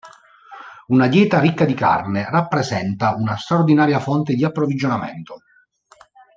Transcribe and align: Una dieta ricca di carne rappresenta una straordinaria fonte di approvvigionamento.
Una 0.87 1.05
dieta 1.07 1.37
ricca 1.39 1.63
di 1.63 1.75
carne 1.75 2.27
rappresenta 2.27 3.13
una 3.13 3.37
straordinaria 3.37 3.99
fonte 3.99 4.33
di 4.33 4.43
approvvigionamento. 4.43 5.43